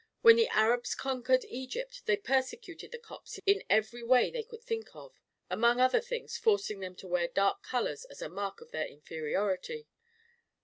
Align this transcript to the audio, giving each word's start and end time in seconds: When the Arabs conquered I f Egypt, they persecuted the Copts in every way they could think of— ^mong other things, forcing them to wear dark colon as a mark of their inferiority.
When 0.23 0.35
the 0.35 0.47
Arabs 0.47 0.95
conquered 0.95 1.43
I 1.45 1.47
f 1.47 1.51
Egypt, 1.53 2.07
they 2.07 2.17
persecuted 2.17 2.91
the 2.91 2.97
Copts 2.97 3.39
in 3.45 3.61
every 3.69 4.01
way 4.01 4.31
they 4.31 4.41
could 4.41 4.63
think 4.63 4.95
of— 4.95 5.19
^mong 5.51 5.79
other 5.79 6.01
things, 6.01 6.37
forcing 6.39 6.79
them 6.79 6.95
to 6.95 7.07
wear 7.07 7.27
dark 7.27 7.61
colon 7.61 7.97
as 8.09 8.19
a 8.19 8.27
mark 8.27 8.61
of 8.61 8.71
their 8.71 8.87
inferiority. 8.87 9.85